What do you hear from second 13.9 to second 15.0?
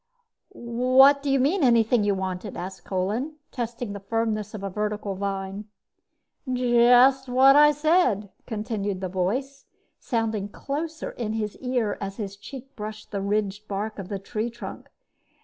of the tree trunk.